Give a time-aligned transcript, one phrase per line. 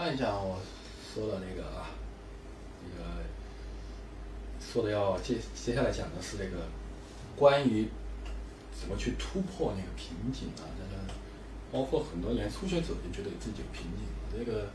[0.00, 0.56] 看一下我
[1.12, 1.90] 说的那个啊，
[2.82, 3.20] 那个
[4.58, 6.64] 说的要接接下来讲的是那个
[7.36, 7.86] 关于
[8.72, 11.12] 怎么去突破那个瓶颈啊，这个
[11.70, 14.70] 包括很多连初学者也觉得自己有瓶颈，这个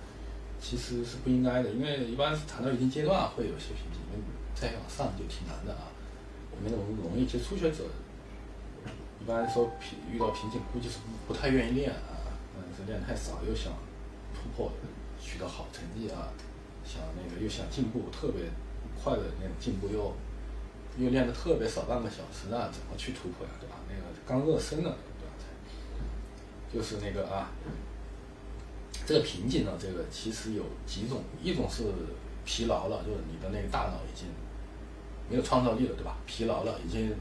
[0.62, 4.24] 其实是不应该的，因为一般是谈到一定阶段会有些瓶颈，因为
[4.54, 5.90] 再往上就挺难的啊。
[6.52, 7.84] 我们容容易，其实初学者
[9.20, 13.74] 一般说瓶遇到瓶颈，估计是不不太愿意练啊，嗯，是练太少，又想
[14.36, 14.72] 突破。
[15.26, 16.30] 取得好成绩啊，
[16.86, 18.44] 想那个又想进步特别
[19.02, 20.14] 快的那种进步，又
[20.98, 23.76] 又练的特别少半个小时啊怎么去突破呀，对吧？
[23.90, 25.34] 那个刚热身了，对吧？
[26.72, 27.50] 就是那个啊，
[29.06, 31.84] 这个瓶颈呢，这个其实有几种，一种是
[32.46, 34.28] 疲劳了，就是你的那个大脑已经。
[35.28, 36.16] 没有创造力了，对吧？
[36.28, 37.12] 疲劳了，已经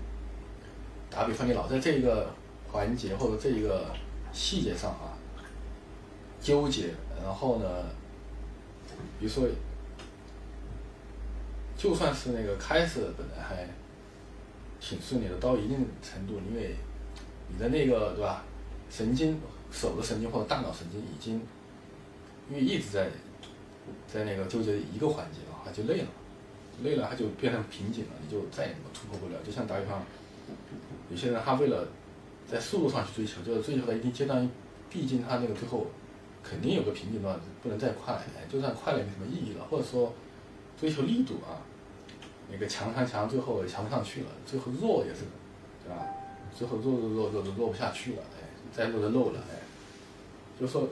[1.09, 2.31] 打比方，你老在这个
[2.71, 3.87] 环节或者这一个
[4.31, 5.17] 细节上啊
[6.39, 6.91] 纠结，
[7.23, 7.67] 然后呢，
[9.19, 9.47] 比如说，
[11.77, 13.69] 就算是那个开始本来还
[14.81, 16.75] 挺顺利的，到一定程度，因为
[17.49, 18.45] 你的那个对吧，
[18.91, 21.41] 神经、手的神经或者大脑神经已经
[22.51, 23.09] 因为一直在
[24.07, 26.09] 在那个纠结一个环节的话，就累了。
[26.83, 29.41] 累了，他就变成瓶颈了，你就再也突破不了。
[29.47, 30.03] 就像打比方，
[31.09, 31.87] 有些人他为了
[32.51, 34.51] 在速度上去追求，就是追求到一定阶段，
[34.91, 35.87] 毕竟他那个最后
[36.49, 38.21] 肯定有个瓶颈段，不能再快，
[38.53, 39.65] 就算快了也没什么意义了。
[39.65, 40.13] 或者说
[40.79, 41.59] 追求力度啊，
[42.53, 45.23] 那个强强强，最后也强不上去了，最后弱也是，
[45.83, 46.07] 对吧？
[46.57, 49.59] 最后弱弱弱弱弱不下去了，哎，再弱就漏了，哎，
[50.61, 50.89] 就说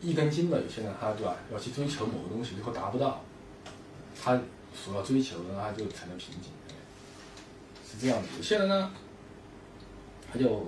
[0.00, 3.22] 一根筋的有些人他对吧，要去追求某个东西，最后达不到，
[4.20, 4.40] 他。
[4.72, 6.52] 所要追求的，那就成了瓶颈，
[7.84, 8.28] 是这样的。
[8.36, 8.92] 有些人呢，
[10.32, 10.64] 他就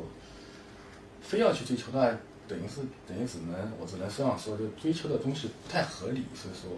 [1.21, 2.11] 非要去追求，那
[2.49, 6.71] 等于是等于只能我只能这样说，就追求的东西不太合理，所以说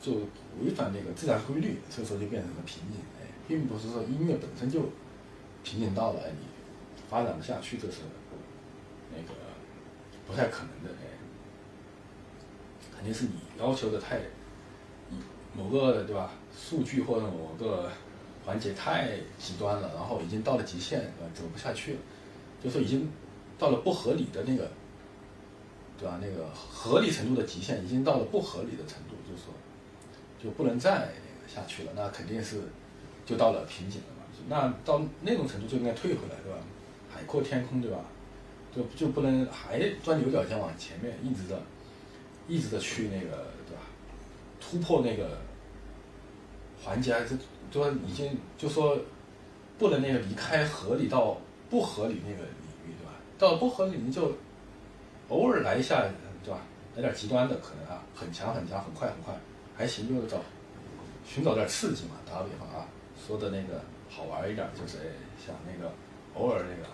[0.00, 0.20] 就
[0.62, 3.00] 违反那个自然规律，所以说就变成了瓶颈。
[3.20, 4.80] 哎，并不是说音乐本身就
[5.62, 6.46] 瓶颈到了，你
[7.08, 7.98] 发展不下去，这是
[9.10, 9.34] 那个
[10.26, 10.90] 不太可能的。
[11.00, 11.04] 哎，
[12.96, 14.20] 肯定是你要求的太。
[15.56, 17.88] 某个对吧，数据或者某个
[18.44, 21.98] 环节太极端了，然后已经到了极限，呃，走不下去了，
[22.60, 23.08] 就是已经
[23.58, 24.70] 到了不合理的那个，
[25.98, 26.18] 对吧？
[26.20, 29.54] 那个合理程度的极限已经到了不合理的程度，就是说
[30.42, 31.08] 就不能再
[31.46, 32.60] 下去了，那肯定是
[33.24, 34.24] 就到了瓶颈了嘛。
[34.48, 36.58] 那到那种程度就应该退回来，对吧？
[37.12, 37.98] 海阔天空，对吧？
[38.74, 41.62] 就就不能还钻牛角尖往前面一直的，
[42.48, 43.82] 一直的去那个，对吧？
[44.60, 45.38] 突破那个
[46.82, 47.36] 环节，还是
[47.70, 48.98] 就说已经就说
[49.78, 51.38] 不能那个离开合理到
[51.70, 52.42] 不合理那个，
[53.44, 54.32] 到不合理你就
[55.28, 56.04] 偶尔来一下，
[56.42, 56.60] 对吧？
[56.96, 59.34] 来点极端的可能啊，很强很强，很快很快，
[59.76, 60.38] 还行，就是找
[61.26, 62.16] 寻找点刺激嘛。
[62.28, 62.86] 打个比方啊，
[63.26, 65.04] 说的那个好玩一点，就是哎，
[65.44, 65.92] 像那个
[66.34, 66.88] 偶尔那个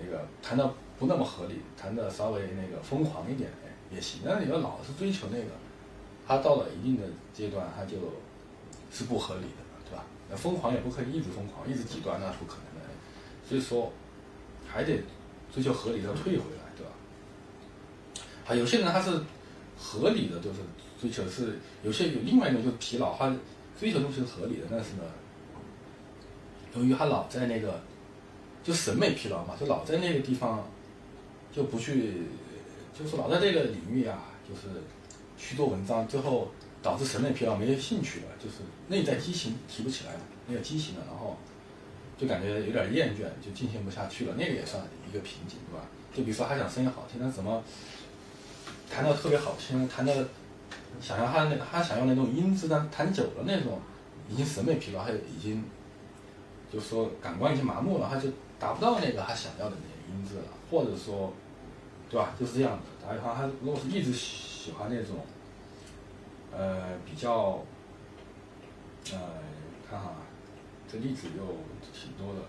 [0.00, 3.50] 那个谈的不那么合理，谈的稍微那个疯狂一点，
[3.90, 4.20] 也行。
[4.24, 5.44] 但是你要老是追求那个。
[6.24, 7.02] 他到了一定的
[7.34, 7.96] 阶段，他就
[8.92, 10.04] 是不合理的，对吧？
[10.30, 12.88] 那疯狂也不可以一直疯狂，一直极端，那是不可能的。
[13.46, 13.92] 所以说，
[14.72, 14.98] 还得
[15.52, 16.92] 追求合理的退回来，对吧？
[18.44, 19.10] 好，有些人他是
[19.76, 20.60] 合理的，就是
[21.00, 23.34] 追求是有些有另外一种就是疲劳，他
[23.78, 25.02] 追求东西是合理的，但是呢，
[26.74, 27.80] 由于他老在那个
[28.62, 30.66] 就审美疲劳嘛，就老在那个地方
[31.54, 32.22] 就不去，
[32.98, 34.62] 就是老在这个领域啊，就是。
[35.38, 41.36] 去做文章，最后导致审美疲劳，没有兴趣了，就是内在激情提不起来了，没有激情了，然后
[42.16, 45.84] 就感觉有点厌倦，就进行不下去了，那个也算一个瓶颈，对吧？
[46.14, 47.62] 就比如说他想声音好听，但怎么
[48.90, 50.28] 弹的特别好听，弹的
[51.00, 53.80] 想要他那他想要那种音质，但弹久了那种
[54.28, 55.64] 已经审美疲劳，他已经
[56.72, 61.32] 就说感官已经麻木了，他就达不到那个他想要的那个音质了，或者说，
[62.08, 62.34] 对吧？
[62.38, 63.06] 就是这样的。
[63.06, 65.16] 打比方，他如果是一直喜欢那种。
[66.54, 67.64] 呃，比较，
[69.10, 69.18] 呃，
[69.88, 70.12] 看哈，
[70.92, 71.42] 这例子又
[71.94, 72.40] 挺多的。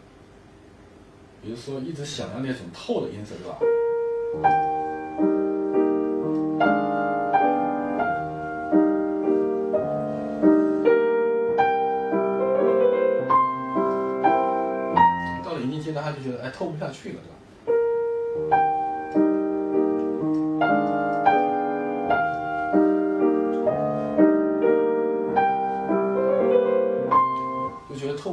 [1.42, 3.58] 比如说，一直想要那种透的音色，对吧？
[15.42, 17.36] 到了一定阶段，他就觉得哎，透不下去了，对吧？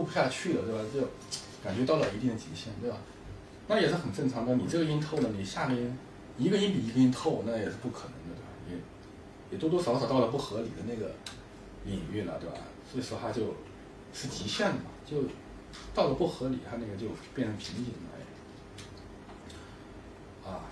[0.02, 0.80] 不下去了，对吧？
[0.92, 1.00] 就
[1.62, 2.96] 感觉到了一定的极限，对吧？
[3.68, 4.54] 那也是很正常的。
[4.56, 5.96] 你这个音透了，你下面
[6.36, 8.48] 一个音比一个音透，那也是不可能的，对吧？
[8.68, 8.76] 也
[9.52, 11.12] 也多多少少到了不合理的那个
[11.84, 12.56] 领域了，对吧？
[12.90, 13.54] 所以说它就
[14.12, 15.22] 是极限的嘛，就
[15.94, 18.10] 到了不合理，它那个就变成瓶颈了。
[20.44, 20.64] 哎啊，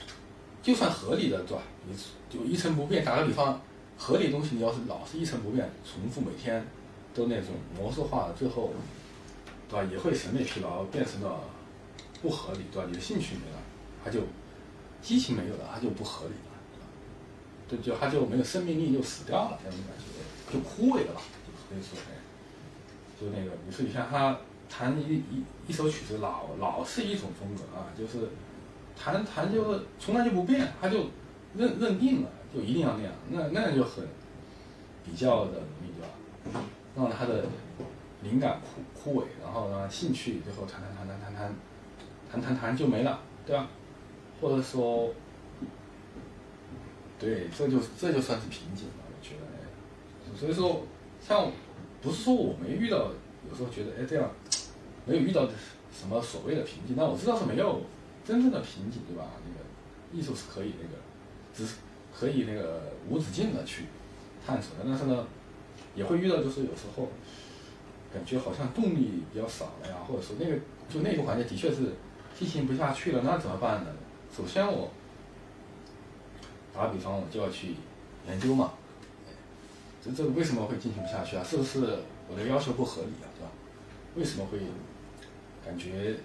[0.62, 1.62] 就算合理的，对吧？
[1.86, 1.96] 你
[2.28, 3.04] 就一成不变。
[3.04, 3.60] 打个比方，
[3.96, 6.66] 合理的东西你要是老是一成不变，重复每天
[7.14, 8.72] 都那种模式化，最后，
[9.68, 9.88] 对吧？
[9.90, 11.40] 也会审美疲劳，变成了
[12.22, 12.88] 不合理，对吧？
[12.88, 13.58] 你的兴趣没了，
[14.04, 14.20] 它就
[15.02, 16.52] 激情没有了，它就不合理了，
[17.68, 17.78] 对？
[17.80, 21.20] 就它就没有生命力，就死掉了那种感觉，就枯萎了吧？
[21.46, 22.16] 就可以说，哎，
[23.20, 24.38] 就那个，你说你像他
[24.68, 28.28] 弹一一一首曲子，老老是一种风格啊，就是。
[29.00, 31.06] 弹弹就是从来就不变，他就
[31.54, 34.04] 认认定了，就一定要那样，那那样就很
[35.04, 36.60] 比较的容易，对吧？
[36.96, 37.44] 让他的
[38.22, 41.54] 灵感枯枯萎，然后呢兴趣最后谈谈谈谈谈谈
[42.30, 43.68] 谈谈谈就没了，对吧？
[44.40, 45.12] 或者说，
[47.18, 50.38] 对，这就这就算是瓶颈了，我觉得。
[50.38, 50.82] 所以说，
[51.20, 51.50] 像
[52.00, 53.10] 不是说我没遇到，
[53.48, 54.30] 有时候觉得哎这样
[55.04, 55.48] 没有遇到
[55.92, 57.82] 什么所谓的瓶颈，但我知道是没有。
[58.24, 59.24] 真正的瓶颈，对吧？
[59.42, 59.64] 那个
[60.12, 60.94] 艺术是可以那个，
[61.54, 61.76] 只是
[62.14, 63.84] 可以那个无止境的去
[64.46, 65.26] 探索的，但是呢，
[65.94, 67.08] 也会遇到就是有时候
[68.12, 70.56] 感觉好像动力比较少了呀，或者说那个
[70.88, 71.94] 就那个环节的确是
[72.38, 73.90] 进行不下去了，那怎么办呢？
[74.36, 74.90] 首先我
[76.74, 77.74] 打个比方，我就要去
[78.26, 78.72] 研究嘛，
[80.04, 81.44] 这这为什么会进行不下去啊？
[81.44, 83.26] 是不是我的要求不合理啊？
[83.36, 83.50] 对吧？
[84.14, 84.58] 为什么会
[85.64, 86.16] 感觉？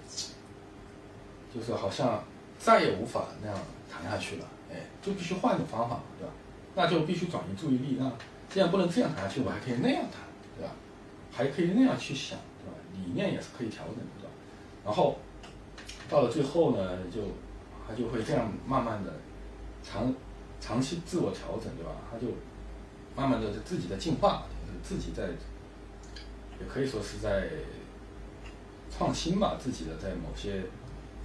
[1.54, 2.24] 就是好像
[2.58, 3.56] 再也无法那样
[3.88, 6.34] 谈下去了，哎，就必须换一种方法，对吧？
[6.74, 7.98] 那就必须转移注意力。
[8.00, 8.12] 那
[8.50, 10.22] 既然不能这样谈下去，我还可以那样谈，
[10.58, 10.74] 对吧？
[11.34, 12.78] 还可以那样去想，对吧？
[12.94, 14.30] 理念也是可以调整的，对吧？
[14.86, 15.18] 然后
[16.10, 17.22] 到了最后呢，就
[17.88, 19.14] 他就会这样慢慢的
[19.84, 20.14] 长
[20.62, 21.92] 长期自我调整，对吧？
[22.12, 22.28] 他就
[23.16, 24.44] 慢慢的自己在进化，
[24.84, 25.30] 自己在
[26.60, 27.50] 也可以说是在
[28.96, 30.64] 创新吧，自己的在某些。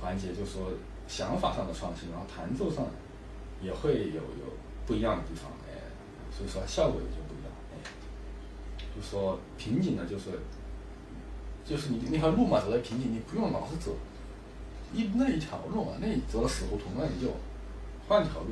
[0.00, 0.70] 环节就是说
[1.08, 2.86] 想法上的创新，然后弹奏上
[3.60, 4.54] 也会有有
[4.86, 5.74] 不一样的地方，哎，
[6.30, 7.18] 所以说效果也就，
[8.98, 10.40] 就说瓶颈呢，就是
[11.64, 13.96] 就是你那条路嘛，走在瓶颈，你不用老是走
[14.92, 17.32] 一那一条路嘛，那走了死胡同，那你就
[18.08, 18.48] 换条路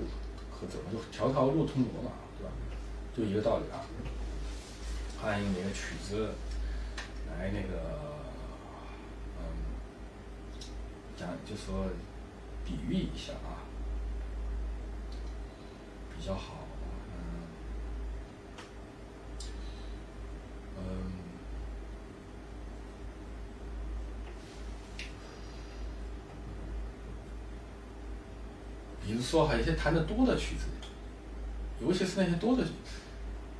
[0.52, 2.52] 可走，就条条路通罗马，对吧？
[3.16, 3.82] 就一个道理啊。
[5.20, 6.31] 欢迎那个曲子
[7.28, 8.06] 来那个。
[9.38, 9.42] 嗯
[11.19, 11.87] 讲就说
[12.62, 13.64] 比喻一下啊，
[16.14, 16.66] 比较好，
[17.10, 17.16] 嗯，
[20.76, 21.12] 嗯，
[29.02, 30.67] 比如说还有一些弹的多的曲子，
[31.81, 32.62] 尤其是那些多的，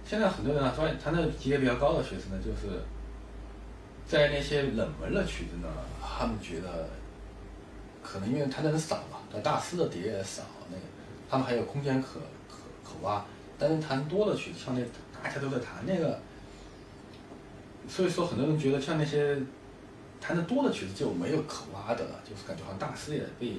[0.04, 2.80] 现在很多人啊，说弹的级别比较高的曲子呢，就是
[4.06, 5.68] 在那些冷门的曲子呢，
[6.00, 6.88] 他们觉得。
[8.08, 10.76] 可能因为弹的人少嘛，大师的碟也少，那
[11.28, 13.24] 他们还有空间可可可挖。
[13.58, 14.80] 但是弹多的曲子，像那
[15.12, 16.16] 大家都在弹那个，
[17.88, 19.36] 所以说很多人觉得像那些
[20.20, 23.56] 弹的多的曲子就没有可挖的了，就是感觉好像大师也被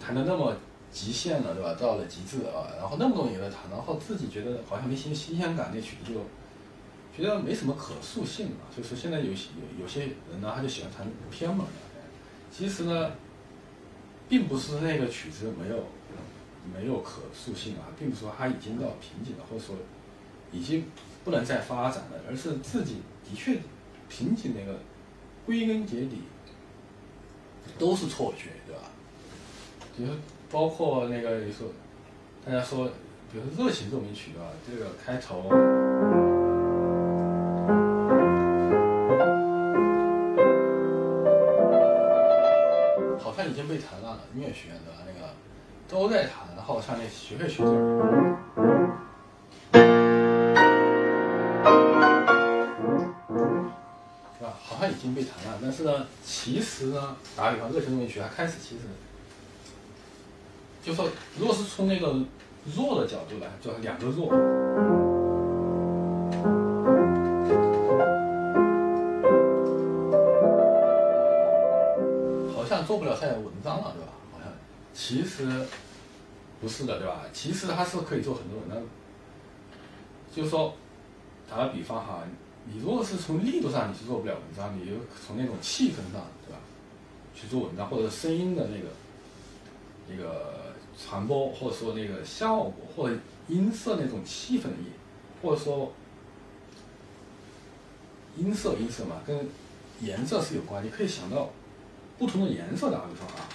[0.00, 0.52] 弹的那么
[0.92, 1.74] 极限了，对吧？
[1.74, 6.20] 到了极致啊，然后那么多人也在弹，然后自己觉得好像没新新鲜感，那曲子就
[7.16, 8.56] 觉得没什么可塑性了。
[8.76, 11.72] 就是现在有些有有些人呢，他就喜欢弹偏门的，
[12.50, 13.10] 其实呢。
[14.28, 15.84] 并不是那个曲子没有
[16.74, 19.76] 没有可塑性啊，并不是说它已经到瓶颈了，或者说
[20.50, 20.84] 已经
[21.24, 23.56] 不能再发展了，而是自己的确
[24.08, 24.80] 瓶颈那个
[25.44, 26.22] 归根结底
[27.78, 28.82] 都是错觉，对吧？
[29.96, 30.10] 比如
[30.50, 31.68] 包括那个你说
[32.44, 32.86] 大家说，
[33.32, 35.50] 比如说《热情奏鸣曲》啊，这个开头好
[43.36, 43.46] 像。
[43.48, 45.28] 已经被弹烂了，音乐学院的那个
[45.88, 47.70] 都在弹，然后像那学会学这
[54.36, 54.52] 是吧？
[54.62, 58.82] 好像已经被弹烂，但是呢，其实呢，打比方，热情中音学它开始其实，
[60.86, 62.14] 就说如果是从那个
[62.76, 64.28] 弱的角度来，就是两个弱。
[72.54, 74.12] 好像做不了太文章了，对吧？
[74.32, 74.52] 好像
[74.94, 75.66] 其实
[76.60, 77.22] 不是的，对吧？
[77.32, 78.78] 其实它是可以做很多文章。
[80.32, 80.72] 就是说，
[81.50, 82.22] 打个比方哈，
[82.64, 84.92] 你如果是从力度上你是做不了文章，你就
[85.26, 86.60] 从那种气氛上，对吧？
[87.34, 88.86] 去做文章，或者声音的那个
[90.08, 90.55] 那个
[90.98, 93.16] 传播或者说那个效果或者
[93.48, 94.92] 音色那种气氛的音，
[95.42, 95.92] 或者说
[98.36, 99.48] 音色音色嘛，跟
[100.00, 100.84] 颜色是有关。
[100.84, 101.50] 你可以想到
[102.18, 103.48] 不同的颜色，打个比方啊。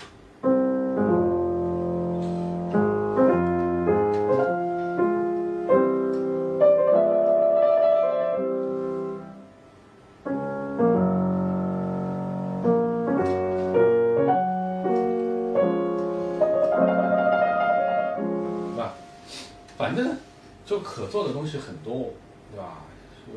[19.82, 20.16] 反正
[20.64, 22.14] 就可做的东西很多，
[22.52, 22.84] 对吧？
[23.26, 23.34] 就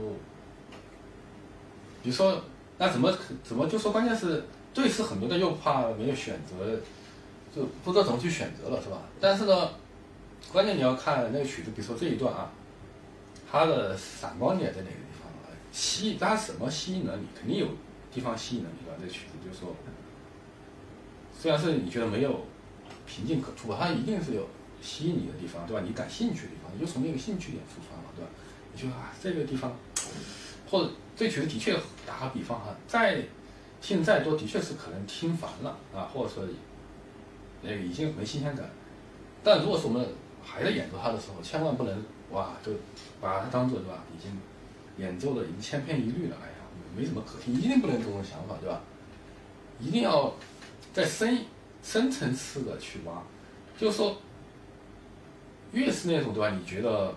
[2.02, 2.38] 比如说，
[2.76, 3.10] 那怎么
[3.42, 6.78] 怎么就说，关键是对是很多的，又怕没有选择，
[7.56, 8.98] 就不知道怎么去选择了，是吧？
[9.18, 9.70] 但是呢，
[10.52, 12.50] 关键你要看那个曲子，比如说这一段啊，
[13.50, 15.32] 它的闪光点在哪个地方？
[15.72, 17.26] 吸引它什么吸引了你？
[17.34, 17.68] 肯定有
[18.12, 18.92] 地方吸引了你吧？
[19.00, 19.74] 这曲子就是说，
[21.40, 22.44] 虽然是你觉得没有
[23.06, 24.46] 瓶颈可突破，它一定是有。
[24.85, 25.83] 吸引你的地方，对吧？
[25.85, 28.31] 你感兴趣的地方，你就从那个兴趣点出发嘛，对吧？
[28.75, 29.75] 你就啊，这个地方，
[30.69, 31.75] 或者这曲子的确
[32.07, 33.23] 打个比方哈，再
[33.81, 36.45] 听再多，的确是可能听烦了啊，或者说
[37.62, 38.69] 那个已经没新鲜感。
[39.43, 40.07] 但如果说我们
[40.45, 42.73] 还在演奏它的时候，千万不能哇，就
[43.21, 44.05] 把它当做对吧？
[44.14, 44.31] 已经
[44.99, 46.55] 演奏的已经千篇一律了，哎呀，
[46.95, 48.83] 没什么可听，一定不能这种想法，对吧？
[49.81, 50.35] 一定要
[50.93, 51.45] 再深
[51.83, 53.23] 深层次的去挖，
[53.79, 54.17] 就是说。
[55.75, 56.50] 越是那种对吧？
[56.50, 57.12] 你觉得，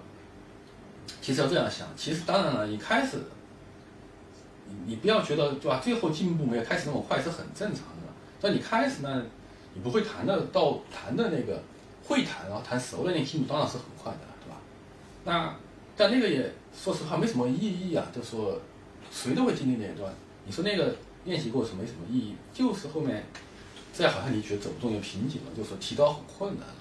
[1.22, 3.18] 其实要这样想，其实当然了，一开始，
[4.68, 5.80] 你你不要觉得对吧？
[5.82, 8.08] 最后进步没有开始那么快是很正常的。
[8.42, 9.24] 但你开始呢，
[9.74, 11.62] 你不会弹的，到弹的那个
[12.04, 14.58] 会弹，然后弹熟了，那进步当然是很快的，对吧？
[15.24, 15.56] 那
[15.96, 18.60] 但那个也说实话没什么意义啊，就说
[19.12, 20.14] 谁都会经历那一段。
[20.46, 20.96] 你说那个
[21.26, 23.24] 练习过程没什么意义，就是后面，
[23.94, 26.76] 这好像你觉得走不动有瓶颈了，就说提高很困难了。